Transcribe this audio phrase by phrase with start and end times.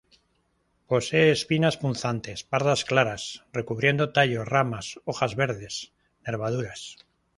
[0.89, 3.23] Posee espinas punzantes, pardas claras,
[3.57, 5.93] recubriendo tallo, ramas, hojas verdes,
[6.25, 6.81] nervaduras.